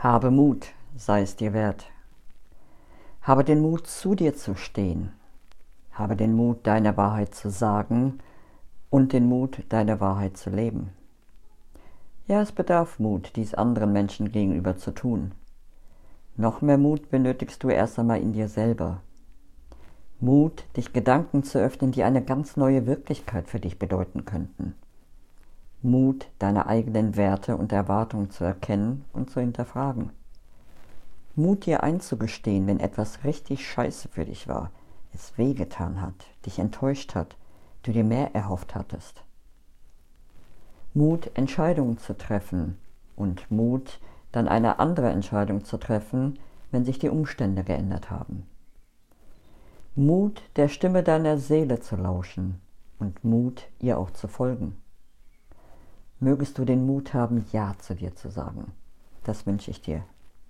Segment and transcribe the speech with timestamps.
[0.00, 1.90] Habe Mut, sei es dir wert.
[3.20, 5.10] Habe den Mut, zu dir zu stehen.
[5.90, 8.20] Habe den Mut, deine Wahrheit zu sagen
[8.90, 10.90] und den Mut, deine Wahrheit zu leben.
[12.28, 15.32] Ja, es bedarf Mut, dies anderen Menschen gegenüber zu tun.
[16.36, 19.00] Noch mehr Mut benötigst du erst einmal in dir selber.
[20.20, 24.76] Mut, dich Gedanken zu öffnen, die eine ganz neue Wirklichkeit für dich bedeuten könnten.
[25.82, 30.10] Mut, deine eigenen Werte und Erwartungen zu erkennen und zu hinterfragen.
[31.36, 34.72] Mut dir einzugestehen, wenn etwas richtig scheiße für dich war,
[35.14, 37.36] es wehgetan hat, dich enttäuscht hat,
[37.84, 39.22] du dir mehr erhofft hattest.
[40.94, 42.76] Mut, Entscheidungen zu treffen
[43.14, 44.00] und Mut,
[44.32, 46.40] dann eine andere Entscheidung zu treffen,
[46.72, 48.48] wenn sich die Umstände geändert haben.
[49.94, 52.60] Mut, der Stimme deiner Seele zu lauschen
[52.98, 54.76] und Mut, ihr auch zu folgen.
[56.20, 58.72] Mögest du den Mut haben, Ja zu dir zu sagen.
[59.24, 60.02] Das wünsche ich dir.